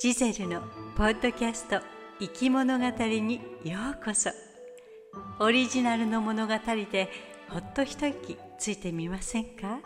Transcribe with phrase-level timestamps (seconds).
[0.00, 0.62] ジゼルの
[0.96, 1.78] ポッドキャスト
[2.20, 4.30] 生き物語にようこそ。
[5.40, 6.54] オリジナルの物語
[6.90, 7.10] で
[7.50, 9.78] ほっと一息ついてみませんか？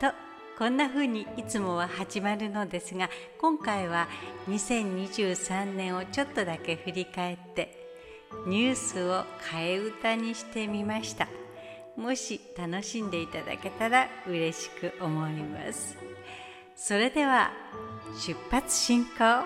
[0.00, 0.12] と
[0.58, 3.08] こんな風にいつもは始まるのですが
[3.40, 4.08] 今回は
[4.48, 7.78] 2023年をちょっとだけ振り返って
[8.48, 11.28] ニュースを替え歌にしてみました。
[11.96, 15.96] もし楽しんでいただけたら嬉しく思います。
[16.78, 17.50] それでは
[18.20, 19.44] 出発進行。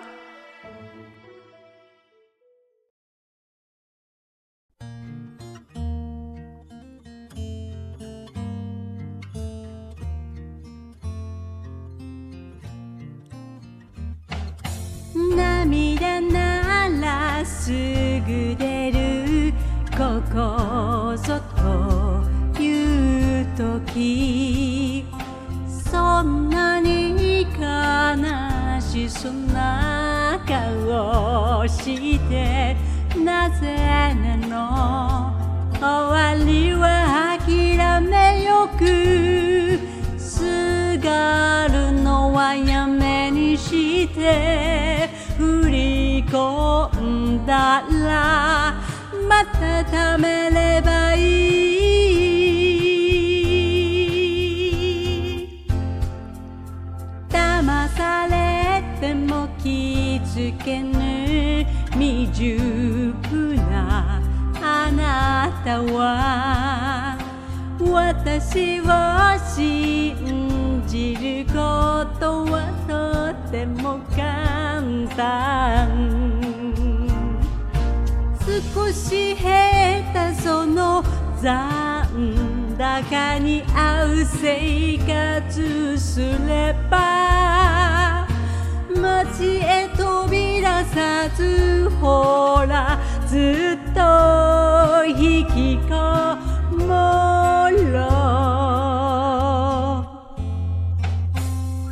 [15.35, 19.53] 涙ならすぐ出る
[19.89, 25.05] ここぞという時。
[25.89, 26.70] そんな
[28.11, 32.75] 悲しそうな顔して
[33.17, 33.77] なぜ
[34.15, 35.33] なの？
[35.79, 39.79] 終わりは諦めよく。
[40.19, 45.09] すがるのはやめにして。
[45.37, 48.75] 振り込んだら
[49.27, 51.00] またためれば
[59.01, 64.21] れても気づけぬ未熟な
[64.61, 67.17] あなたは
[67.79, 68.85] 私を
[69.55, 74.83] 信じることはとても簡
[75.15, 76.31] 単。
[78.73, 81.03] 少し下手その
[81.41, 88.20] 残高に合う生活すれば
[90.93, 95.95] さずほらずっと引きこ
[96.75, 98.01] もろ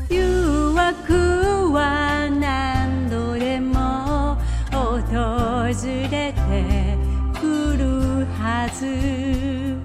[0.10, 5.68] 誘惑は何度でも訪
[6.12, 6.98] れて
[7.40, 9.78] くるはず。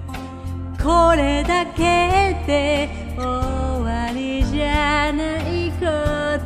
[0.83, 3.23] これだけで終
[3.83, 5.85] わりじゃないこ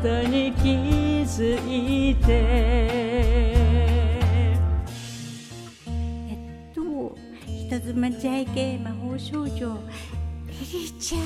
[0.01, 0.98] とに気
[1.39, 1.55] づ
[2.11, 2.25] いて。
[2.27, 4.57] え
[6.71, 6.81] っと
[7.47, 9.79] 人妻 JK 魔法少女。
[10.49, 11.21] リリちゃん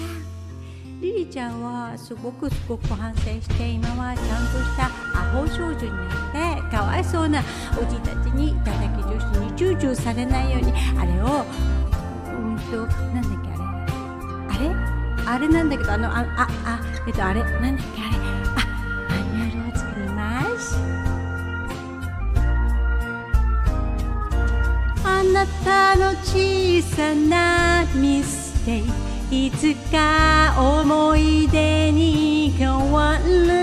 [1.01, 4.85] リリちゃんはすごくすごく反省して今はちゃんとした
[5.19, 6.31] アホ少女になっ
[6.69, 7.41] てかわいそうな
[7.81, 10.71] おじいたちに叩き女子にチューチューされないように。
[10.97, 11.43] あれを
[12.31, 13.51] うんとなんだっけあ
[14.61, 14.69] れ。
[14.69, 14.75] あれ？
[15.25, 17.41] あれなんだけどあのあああえっとあれ？
[17.41, 18.17] なんだっけあれ？
[18.55, 18.59] あ
[19.09, 19.92] マニュアルを作
[25.03, 28.79] あなたの小さなミステ
[29.31, 33.62] イいつか思い出に変わる。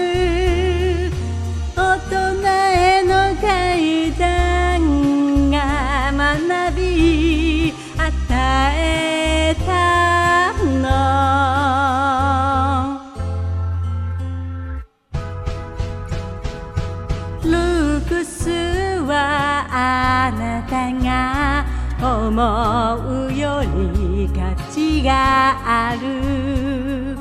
[18.11, 21.65] クスはあなたが
[22.03, 27.17] 思うより価値がある。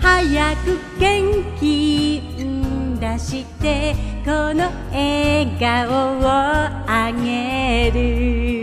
[0.00, 2.22] 早く元気
[2.98, 3.94] 出して
[4.24, 8.55] この笑顔をあげる。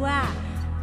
[0.00, 0.28] は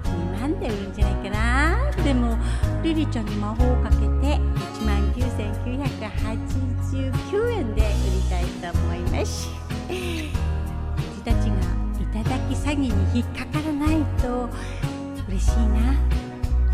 [0.03, 1.91] 2万で売るんじゃないかな。
[2.03, 2.37] でも
[2.83, 4.39] リリちゃんに魔法をかけて1
[4.85, 7.91] 万9989円で売り
[8.29, 9.49] たいと思います。
[9.89, 10.31] おじ
[11.25, 11.55] たちが
[11.99, 14.49] いただき詐欺に引っかからないと
[15.27, 15.93] 嬉しいな。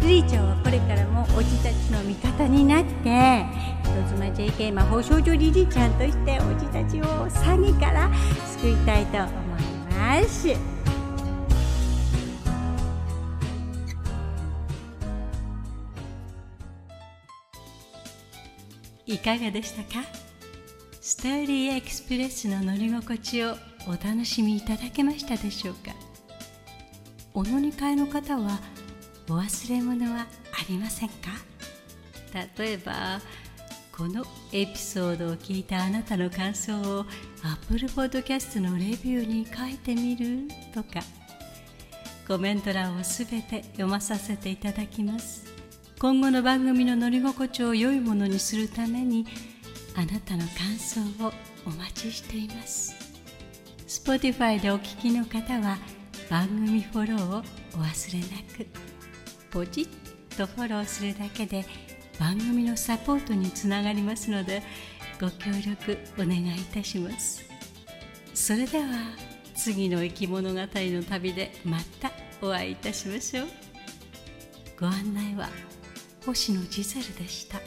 [0.01, 3.45] リリちゃんはこれからもおじたちの味方になって
[3.83, 8.11] 人妻 JK 魔法少女リリちゃんとしておじたちを詐欺から
[8.59, 9.31] 救いたいと思い
[9.97, 10.72] ます。
[19.05, 20.05] いかがでしたか？
[21.01, 23.55] ストーリーエクスプレスの乗り心地を
[23.87, 25.91] お楽しみいただけましたでしょうか？
[27.33, 28.59] お乗り換えの方は
[29.29, 30.25] お忘れ物はあ
[30.69, 31.15] りませんか？
[32.57, 33.19] 例えば
[33.91, 34.23] この
[34.53, 37.05] エピソードを聞いたあなたの感想を
[37.43, 40.47] Apple Podcast のレビューに書いてみる？
[40.73, 41.01] とか
[42.25, 45.52] コメント欄をすべて読まさせていただきます。
[46.03, 49.25] 今後の番組の乗り心地を良いものにするために
[49.95, 51.31] あなたの感想を
[51.65, 52.93] お待ちしています。
[53.87, 55.77] Spotify でお聞きの方は
[56.29, 58.67] 番組フォローをお忘れなく。
[59.49, 61.63] ポチッとフォローするだけで
[62.19, 64.61] 番組のサポートにつながりますので
[65.21, 67.45] ご協力お願いいたします。
[68.33, 68.87] それでは
[69.55, 72.11] 次の生き物語の旅でまた
[72.41, 73.47] お会いいたしましょう。
[74.77, 75.47] ご案内は
[76.25, 77.59] 星野ジゼルでした。